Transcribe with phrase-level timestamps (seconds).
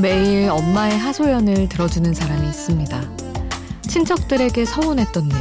[0.00, 3.02] 매일 엄마의 하소연을 들어주는 사람이 있습니다.
[3.82, 5.32] 친척들에게 서운했던 일,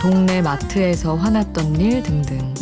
[0.00, 2.54] 동네 마트에서 화났던 일 등등.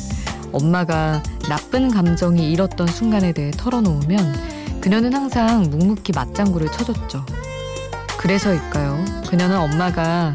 [0.52, 7.24] 엄마가 나쁜 감정이 일었던 순간에 대해 털어놓으면 그녀는 항상 묵묵히 맞장구를 쳐줬죠.
[8.18, 9.04] 그래서일까요?
[9.28, 10.34] 그녀는 엄마가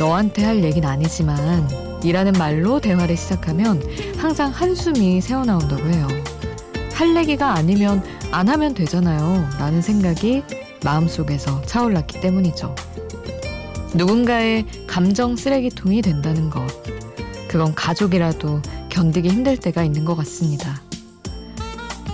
[0.00, 1.68] 너한테 할 얘기는 아니지만
[2.02, 3.82] 이라는 말로 대화를 시작하면
[4.16, 6.08] 항상 한숨이 새어나온다고 해요.
[6.94, 9.48] 할 얘기가 아니면 안 하면 되잖아요.
[9.58, 10.42] 라는 생각이
[10.84, 12.74] 마음속에서 차올랐기 때문이죠.
[13.94, 16.66] 누군가의 감정 쓰레기통이 된다는 것.
[17.48, 20.82] 그건 가족이라도 견디기 힘들 때가 있는 것 같습니다.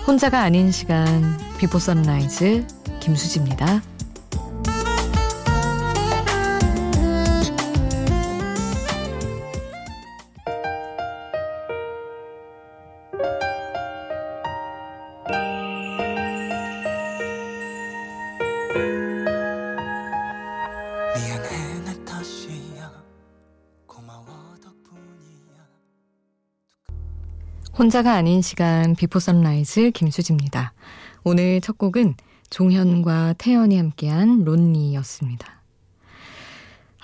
[0.07, 2.67] 혼자가 아닌 시간, Before Sunrise,
[3.01, 3.83] 김수지입니다.
[27.77, 30.73] 혼자가 아닌 시간 Before Sunrise 김수지입니다.
[31.25, 32.15] 오늘 첫 곡은
[32.49, 35.61] 종현과 태연이 함께한 Lonely였습니다.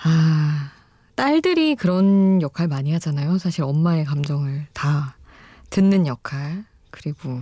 [0.01, 0.71] 아,
[1.15, 3.37] 딸들이 그런 역할 많이 하잖아요.
[3.37, 5.17] 사실 엄마의 감정을 다
[5.71, 7.37] 듣는 역할, 그리고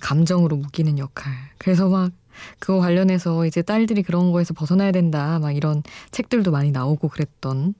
[0.00, 1.32] 감정으로 묶이는 역할.
[1.58, 2.12] 그래서 막
[2.60, 7.74] 그거 관련해서 이제 딸들이 그런 거에서 벗어나야 된다, 막 이런 책들도 많이 나오고 그랬던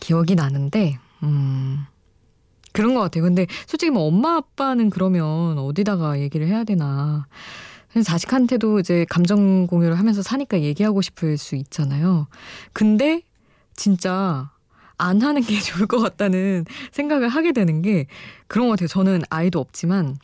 [0.00, 1.86] 기억이 나는데, 음,
[2.74, 3.22] 그런 것 같아요.
[3.22, 7.26] 근데 솔직히 뭐 엄마 아빠는 그러면 어디다가 얘기를 해야 되나.
[8.04, 12.26] 자식한테도 이제 감정 공유를 하면서 사니까 얘기하고 싶을 수 있잖아요.
[12.72, 13.22] 근데
[13.76, 14.50] 진짜
[14.98, 18.08] 안 하는 게 좋을 것 같다는 생각을 하게 되는 게
[18.48, 18.88] 그런 것 같아요.
[18.88, 20.16] 저는 아이도 없지만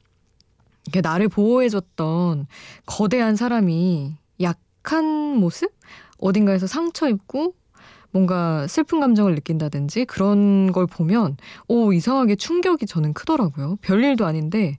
[0.93, 2.49] 나를 보호해줬던
[2.85, 5.05] 거대한 사람이 약한
[5.37, 5.73] 모습?
[6.19, 7.55] 어딘가에서 상처 입고
[8.13, 11.37] 뭔가 슬픈 감정을 느낀다든지 그런 걸 보면
[11.69, 13.77] 오 이상하게 충격이 저는 크더라고요.
[13.83, 14.79] 별일도 아닌데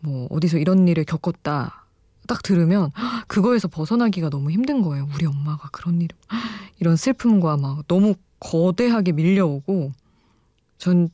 [0.00, 1.86] 뭐 어디서 이런 일을 겪었다
[2.26, 2.92] 딱 들으면
[3.26, 5.08] 그거에서 벗어나기가 너무 힘든 거예요.
[5.14, 6.08] 우리 엄마가 그런 일
[6.78, 9.92] 이런 슬픔과 막 너무 거대하게 밀려오고
[10.78, 11.08] 전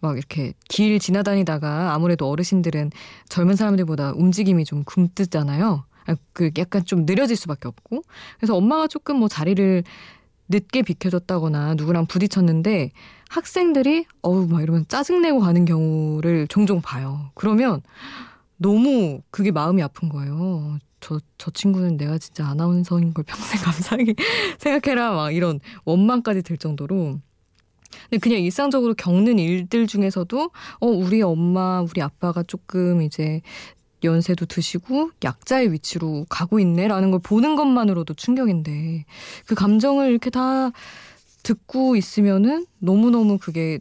[0.00, 2.90] 막 이렇게 길 지나다니다가 아무래도 어르신들은
[3.28, 5.84] 젊은 사람들보다 움직임이 좀 굼뜨잖아요.
[6.06, 8.02] 아, 그 약간 좀 느려질 수밖에 없고
[8.38, 9.84] 그래서 엄마가 조금 뭐 자리를
[10.50, 12.90] 늦게 비켜줬다거나 누구랑 부딪혔는데
[13.28, 17.30] 학생들이 어우 막 이러면 짜증내고 가는 경우를 종종 봐요.
[17.34, 17.80] 그러면
[18.56, 20.78] 너무 그게 마음이 아픈 거예요.
[21.00, 24.14] 저, 저 친구는 내가 진짜 아나운서인 걸 평생 감사하게
[24.58, 25.12] 생각해라.
[25.12, 27.20] 막 이런 원망까지 들 정도로.
[28.08, 30.50] 근데 그냥 일상적으로 겪는 일들 중에서도,
[30.80, 33.40] 어, 우리 엄마, 우리 아빠가 조금 이제
[34.02, 39.04] 연세도 드시고 약자의 위치로 가고 있네라는 걸 보는 것만으로도 충격인데
[39.46, 40.70] 그 감정을 이렇게 다
[41.42, 43.80] 듣고 있으면은 너무너무 그게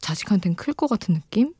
[0.00, 1.54] 자식한테는 클것 같은 느낌?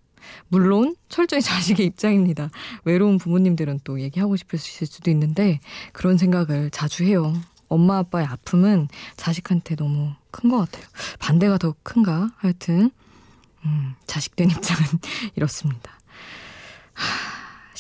[0.49, 2.51] 물론 철저히 자식의 입장입니다.
[2.85, 5.61] 외로운 부모님들은 또 얘기하고 싶으실 수도 있는데
[5.93, 7.35] 그런 생각을 자주 해요.
[7.69, 10.85] 엄마 아빠의 아픔은 자식한테 너무 큰 것 같아요.
[11.19, 12.31] 반대가 더 큰가?
[12.37, 12.91] 하여튼
[13.65, 14.85] 음, 자식된 입장은
[15.37, 15.99] 이렇습니다.
[16.95, 17.30] 하...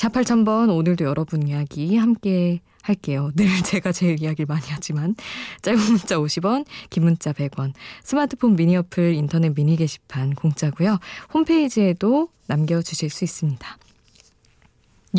[0.00, 3.30] 샵 8000번 오늘도 여러분 이야기 함께 할게요.
[3.36, 5.14] 늘 제가 제일 이야기를 많이 하지만
[5.60, 10.98] 짧은 문자 50원, 긴 문자 100원, 스마트폰 미니 어플, 인터넷 미니 게시판 공짜고요.
[11.34, 13.76] 홈페이지에도 남겨주실 수 있습니다.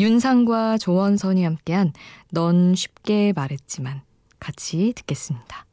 [0.00, 1.92] 윤상과 조원선이 함께한
[2.32, 4.00] 넌 쉽게 말했지만
[4.40, 5.64] 같이 듣겠습니다.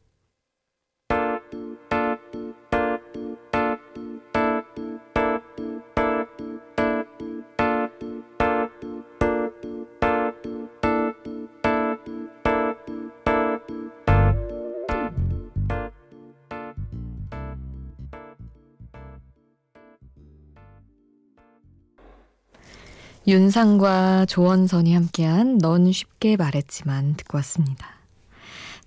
[23.27, 27.87] 윤상과 조원선이 함께한 넌 쉽게 말했지만 듣고 왔습니다.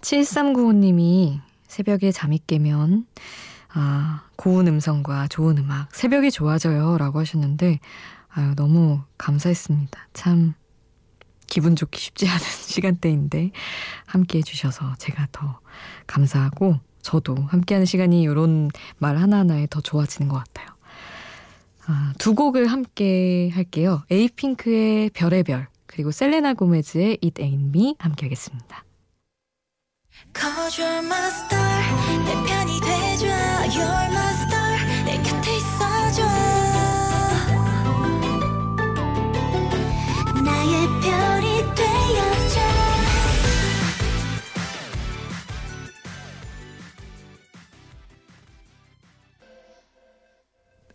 [0.01, 3.07] 7395님이 새벽에 잠이 깨면
[3.75, 6.99] 아, 고운 음성과 좋은 음악, 새벽이 좋아져요.
[6.99, 7.81] 라고 하셨는데,
[8.29, 10.09] 아유, 너무 감사했습니다.
[10.13, 10.55] 참,
[11.47, 12.39] 기분 좋기 쉽지 않은
[12.69, 13.51] 시간대인데,
[14.05, 15.61] 함께 해주셔서 제가 더
[16.07, 20.72] 감사하고, 저도 함께하는 시간이 이런 말 하나하나에 더 좋아지는 것 같아요.
[21.87, 24.03] 아, 두 곡을 함께 할게요.
[24.11, 28.85] 에이핑크의 별의 별 그리고 셀레나 고메즈의 It Ain't Me 함께 하겠습니다.
[31.03, 31.63] My star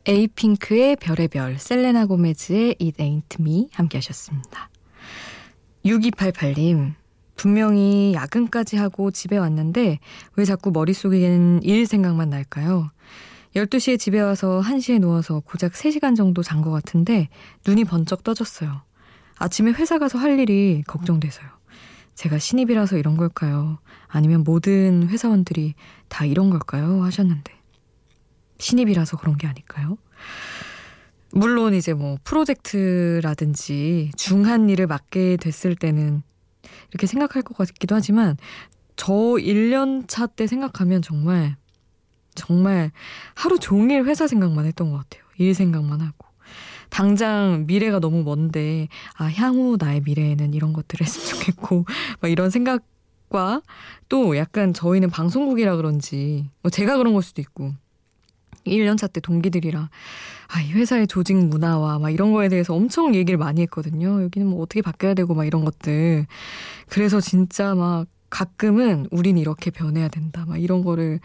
[0.08, 4.70] 에이핑크의 별의 별, 셀레나 고메즈의 It Ain't Me 함께 하셨습니다.
[5.86, 6.94] 6288님,
[7.36, 10.00] 분명히 야근까지 하고 집에 왔는데
[10.38, 12.90] 왜 자꾸 머릿속엔 일 생각만 날까요?
[13.56, 17.28] 12시에 집에 와서 1시에 누워서 고작 3시간 정도 잔 것 같은데
[17.66, 18.82] 눈이 번쩍 떠졌어요.
[19.38, 21.48] 아침에 회사 가서 할 일이 걱정돼서요.
[22.16, 23.78] 제가 신입이라서 이런 걸까요?
[24.08, 25.76] 아니면 모든 회사원들이
[26.08, 27.04] 다 이런 걸까요?
[27.04, 27.57] 하셨는데.
[28.60, 29.98] 신입이라서 그런 게 아닐까요?
[31.32, 36.24] 물론 이제 뭐 프로젝트라든지 중한 일을 맡게 됐을 때는
[36.92, 38.38] 이렇게 생각할 것 같기도 하지만
[38.96, 41.56] 저 1년 차 때 생각하면 정말
[42.34, 42.92] 정말
[43.36, 45.24] 하루 종일 회사 생각만 했던 것 같아요.
[45.38, 46.28] 일 생각만 하고.
[46.90, 48.88] 당장 미래가 너무 먼데,
[49.18, 51.86] 아, 향후 나의 미래에는 이런 것들을 했으면 좋겠고,
[52.22, 53.62] 막 이런 생각과
[54.08, 57.74] 또 약간 저희는 방송국이라 그런지, 뭐 제가 그런 걸 수도 있고,
[58.70, 59.90] 1년차 때 동기들이랑
[60.50, 64.24] 아, 이 회사의 조직 문화와 막 이런 거에 대해서 엄청 얘기를 많이 했거든요.
[64.24, 66.26] 여기는 뭐 어떻게 바뀌어야 되고 막 이런 것들.
[66.90, 70.46] 그래서 진짜 막 가끔은 우린 이렇게 변해야 된다.
[70.48, 71.20] 막 이런 거를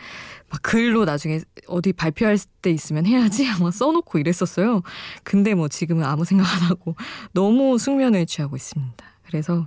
[0.51, 4.83] 막 글로 나중에 어디 발표할 때 있으면 해야지 아마 써놓고 이랬었어요.
[5.25, 6.95] 근데 뭐 지금은 아무 생각 안 하고
[7.33, 9.05] 너무 숙면을 취하고 있습니다.
[9.27, 9.67] 그래서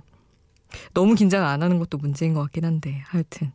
[0.94, 3.52] 너무 긴장 안 하는 것도 문제인 것 같긴 한데 하여튼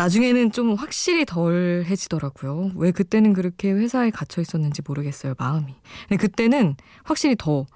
[0.00, 2.72] 나중에는 좀 확실히 덜 해지더라고요.
[2.76, 5.74] 왜 그때는 그렇게 회사에 갇혀 있었는지 모르겠어요, 마음이.
[6.08, 7.66] 근데 그때는 확실히 더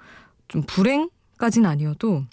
[0.48, 2.24] 좀 불행까진 아니어도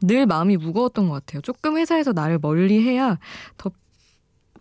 [0.00, 1.40] 늘 마음이 무거웠던 것 같아요.
[1.42, 3.18] 조금 회사에서 나를 멀리 해야
[3.56, 3.70] 더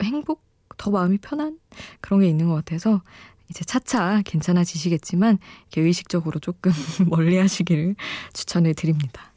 [0.03, 0.43] 행복,
[0.77, 1.59] 더 마음이 편한
[1.99, 3.01] 그런 게 있는 것 같아서
[3.49, 6.71] 이제 차차 괜찮아지시겠지만 이렇게 의식적으로 조금
[7.09, 7.95] 멀리 하시기를
[8.33, 9.30] 추천을 드립니다.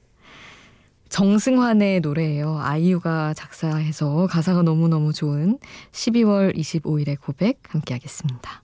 [1.09, 2.59] 정승환의 노래예요.
[2.59, 5.59] 아이유가 작사해서 가사가 너무너무 좋은
[5.93, 8.64] 12월 25일의 고백 함께 하겠습니다.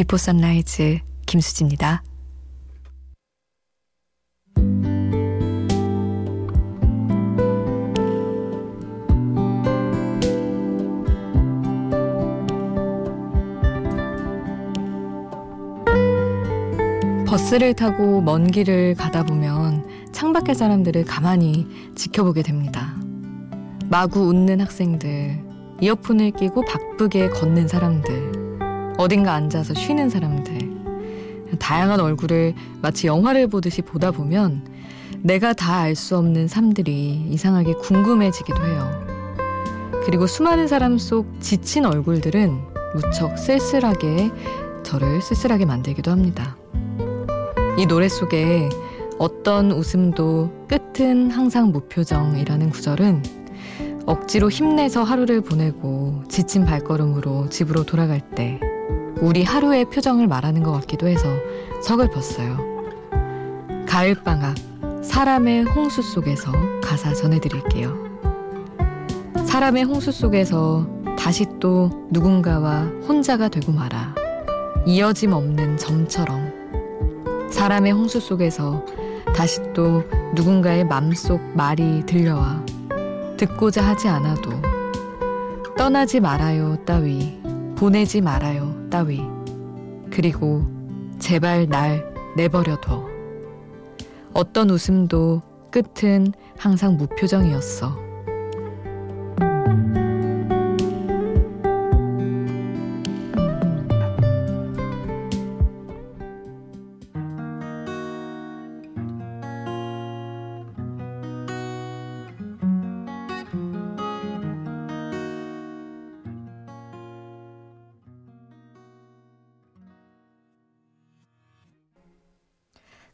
[0.00, 2.02] Before Sunrise 김수지입니다.
[17.26, 22.96] 버스를 타고 먼 길을 가다 보면 창밖의 사람들을 가만히 지켜보게 됩니다.
[23.90, 25.44] 마구 웃는 학생들,
[25.82, 28.39] 이어폰을 끼고 바쁘게 걷는 사람들,
[29.00, 30.58] 어딘가 앉아서 쉬는 사람들.
[31.58, 34.68] 다양한 얼굴을 마치 영화를 보듯이 보다 보면
[35.22, 38.90] 내가 다 알 수 없는 삶들이 이상하게 궁금해지기도 해요.
[40.04, 42.60] 그리고 수많은 사람 속 지친 얼굴들은
[42.94, 44.30] 무척 쓸쓸하게
[44.82, 46.58] 저를 쓸쓸하게 만들기도 합니다.
[47.78, 48.68] 이 노래 속에
[49.18, 53.22] 어떤 웃음도 끝은 항상 무표정이라는 구절은
[54.04, 58.60] 억지로 힘내서 하루를 보내고 지친 발걸음으로 집으로 돌아갈 때
[59.20, 61.28] 우리 하루의 표정을 말하는 것 같기도 해서
[61.82, 62.56] 서글펐어요.
[63.86, 64.54] 가을방학,
[65.02, 66.50] 사람의 홍수 속에서
[66.82, 67.94] 가사 전해드릴게요.
[69.44, 70.86] 사람의 홍수 속에서
[71.18, 74.14] 다시 또 누군가와 혼자가 되고 말아.
[74.86, 76.52] 이어짐 없는 점처럼.
[77.50, 78.84] 사람의 홍수 속에서
[79.34, 80.02] 다시 또
[80.34, 82.64] 누군가의 맘속 말이 들려와.
[83.36, 84.50] 듣고자 하지 않아도
[85.76, 87.40] 떠나지 말아요 따위
[87.74, 89.22] 보내지 말아요, 따위.
[90.10, 90.64] 그리고
[91.18, 92.04] 제발 날
[92.36, 93.08] 내버려둬.
[94.32, 98.09] 어떤 웃음도 끝은 항상 무표정이었어.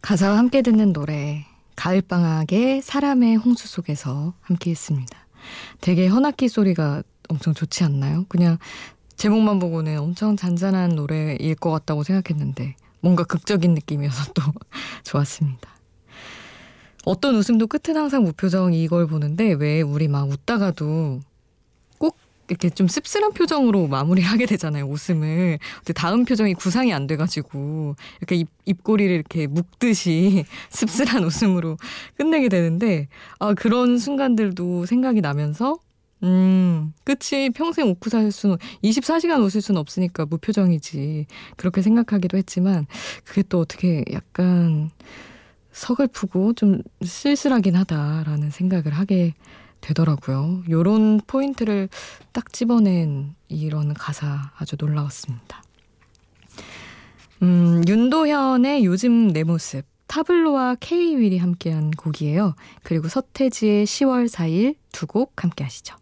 [0.06, 1.44] 가사와 함께 듣는 노래
[1.74, 5.26] 가을방학의 사람의 홍수 속에서 함께 했습니다.
[5.80, 8.24] 되게 현악기 소리가 엄청 좋지 않나요?
[8.28, 8.56] 그냥
[9.16, 14.42] 제목만 보고는 엄청 잔잔한 노래일 것 같다고 생각했는데 뭔가 극적인 느낌이어서 또
[15.02, 15.68] 좋았습니다.
[17.04, 21.35] 어떤 웃음도 끝은 항상 무표정 이걸 보는데 왜 우리 막 웃다가도 꼭
[22.48, 28.48] 이렇게 좀 씁쓸한 표정으로 마무리하게 되잖아요 웃음을 근데 다음 표정이 구상이 안 돼가지고 이렇게 입,
[28.64, 31.76] 입꼬리를 이렇게 묶듯이 씁쓸한 웃음으로
[32.16, 35.78] 끝내게 되는데 아 그런 순간들도 생각이 나면서
[36.22, 41.26] 음, 끝이 평생 웃고 살 수는, 24시간 웃을 수는 없으니까 무표정이지.
[41.56, 42.86] 그렇게 생각하기도 했지만,
[43.24, 44.90] 그게 또 어떻게 약간
[45.72, 49.34] 서글프고 좀 쓸쓸하긴 하다라는 생각을 하게
[49.86, 50.62] 되더라고요.
[50.68, 51.88] 요런 포인트를
[52.32, 55.62] 딱 집어낸 이런 가사 아주 놀라웠습니다.
[57.42, 59.82] 음, 윤도현의 요즘 내 모습.
[60.08, 62.54] 타블로와 K-윌이 함께한 곡이에요.
[62.84, 65.96] 그리고 서태지의 10월 4일 두 곡 함께 하시죠.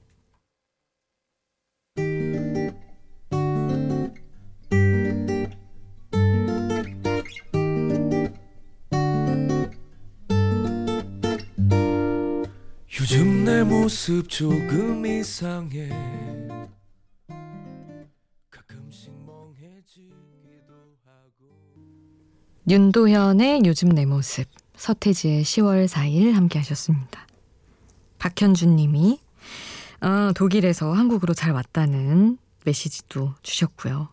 [13.05, 15.91] 요즘 내 모습 조금 이상해
[18.51, 20.73] 가끔씩 멍해지기도
[21.05, 21.53] 하고
[22.67, 24.47] 윤도현의 요즘 내 모습
[24.77, 27.27] 서태지의 10월 4일 함께 하셨습니다.
[28.19, 29.21] 박현준 님이
[30.01, 34.09] 아, 독일에서 한국으로 잘 왔다는 메시지도 주셨고요.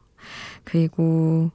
[0.65, 1.49] 그리고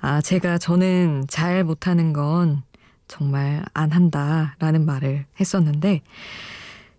[0.00, 2.64] 아, 제가 저는 잘 못하는 건
[3.06, 6.02] 정말 안 한다라는 말을 했었는데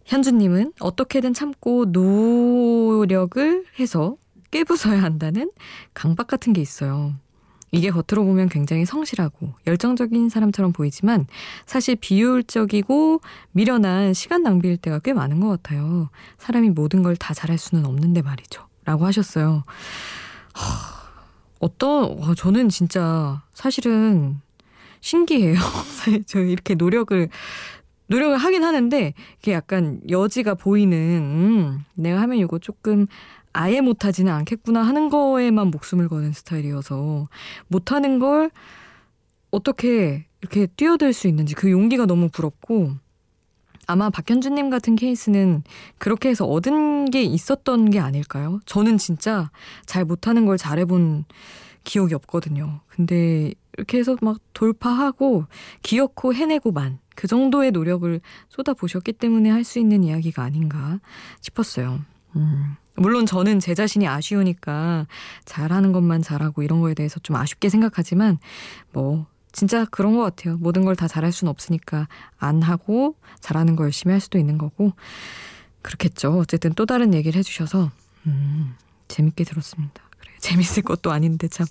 [0.05, 4.15] 현주님은 어떻게든 참고 노력을 해서
[4.51, 5.51] 깨부숴야 한다는
[5.93, 7.13] 강박 같은 게 있어요.
[7.71, 11.25] 이게 겉으로 보면 굉장히 성실하고 열정적인 사람처럼 보이지만
[11.65, 16.09] 사실 비효율적이고 미련한 시간 낭비일 때가 꽤 많은 것 같아요.
[16.37, 18.67] 사람이 모든 걸 다 잘할 수는 없는데 말이죠.
[18.85, 19.63] 라고 하셨어요.
[20.53, 21.11] 하,
[21.59, 24.39] 어떤, 와, 저는 진짜 사실은
[25.01, 25.55] 신기해요.
[26.27, 27.27] 저 이렇게 노력을,
[28.07, 33.07] 노력을 하긴 하는데, 이게 약간 여지가 보이는, 음, 내가 하면 이거 조금
[33.53, 37.29] 아예 못하지는 않겠구나 하는 거에만 목숨을 거는 스타일이어서
[37.67, 38.49] 못하는 걸
[39.51, 42.91] 어떻게 이렇게 뛰어들 수 있는지 그 용기가 너무 부럽고
[43.85, 45.63] 아마 박현준님 같은 케이스는
[45.99, 48.59] 그렇게 해서 얻은 게 있었던 게 아닐까요?
[48.65, 49.51] 저는 진짜
[49.85, 51.25] 잘 못하는 걸 잘해본
[51.83, 52.79] 기억이 없거든요.
[52.87, 55.45] 근데 이렇게 해서 막 돌파하고
[55.81, 60.99] 기어코 해내고만 그 정도의 노력을 쏟아보셨기 때문에 할 수 있는 이야기가 아닌가
[61.41, 62.01] 싶었어요.
[62.35, 62.75] 음.
[62.95, 65.07] 물론 저는 제 자신이 아쉬우니까
[65.45, 68.37] 잘하는 것만 잘하고 이런 거에 대해서 좀 아쉽게 생각하지만
[68.91, 70.57] 뭐 진짜 그런 것 같아요.
[70.57, 74.93] 모든 걸 다 잘할 수는 없으니까 안 하고 잘하는 거 열심히 할 수도 있는 거고
[75.81, 76.37] 그렇겠죠.
[76.39, 77.91] 어쨌든 또 다른 얘기를 해주셔서
[78.27, 78.75] 음,
[79.07, 80.03] 재밌게 들었습니다.
[80.19, 81.65] 그래 재밌을 것도 아닌데 참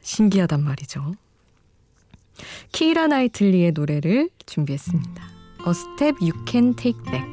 [0.00, 1.14] 신기하단 말이죠.
[2.72, 5.24] 키라 나이틀리의 노래를 준비했습니다.
[5.66, 7.28] A Step You Can Take Back.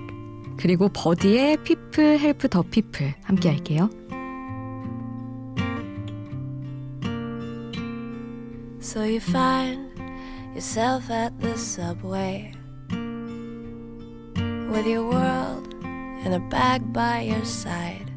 [0.58, 3.90] 그리고 버디의 People Help the People 함께 할게요.
[8.80, 9.90] So you find
[10.54, 12.52] yourself at the subway
[14.70, 15.74] with your world
[16.26, 18.11] in a bag by your side.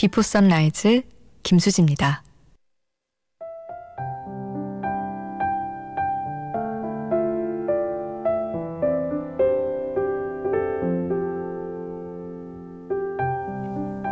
[0.00, 1.02] Before Sunrise
[1.42, 2.22] 김수지입니다.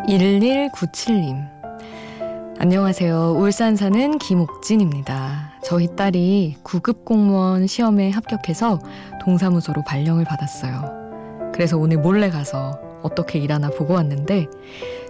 [0.06, 1.48] (1197님)
[2.58, 3.36] 안녕하세요.
[3.38, 5.54] 울산 사는 김옥진입니다.
[5.64, 8.78] 저희 딸이 9급 공무원 시험에 합격해서
[9.22, 11.50] 동사무소로 발령을 받았어요.
[11.54, 14.46] 그래서 오늘 몰래 가서 어떻게 일하나 보고 왔는데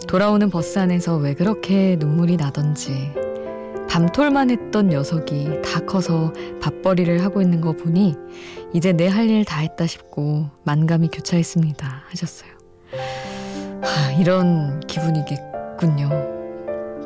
[0.06, 3.12] 돌아오는 버스 안에서 왜 그렇게 눈물이 나던지
[3.90, 8.14] 밤톨만 했던 녀석이 다 커서 밥벌이를 하고 있는 거 보니
[8.74, 12.50] 이제 내 할 일 다 했다 싶고 만감이 교차했습니다 하셨어요.
[13.82, 16.10] 하, 이런 기분이겠군요.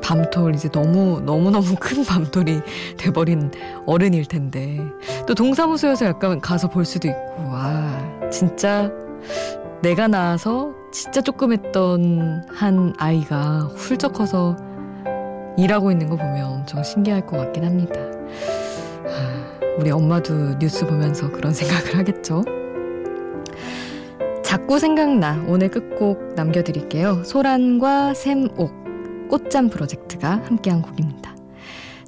[0.02, 2.60] 밤톨 이제 너무 너무 너무 큰 밤톨이
[2.98, 3.52] 돼버린
[3.86, 4.80] 어른일 텐데
[5.28, 8.90] 또 동사무소에서 약간 가서 볼 수도 있고 와 진짜
[9.82, 14.56] 내가 낳아서 진짜 조그맸던 한 아이가 훌쩍 커서
[15.58, 18.00] 일하고 있는 거 보면 엄청 신기할 것 같긴 합니다.
[19.78, 22.44] 우리 엄마도 뉴스 보면서 그런 생각을 하겠죠.
[24.44, 27.24] 자꾸 생각나 오늘 끝곡 남겨드릴게요.
[27.24, 28.70] 소란과 샘옥
[29.28, 31.34] 꽃잠 프로젝트가 함께한 곡입니다.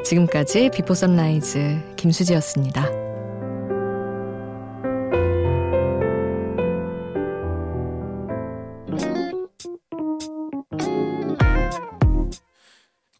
[0.04, 3.03] 지금까지 Before Sunrise 김수지였습니다.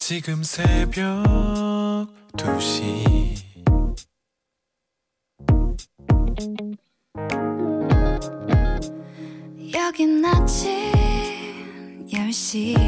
[0.07, 1.01] 지금 새벽
[2.37, 3.37] 2시.
[9.75, 12.84] 여긴 아침 10시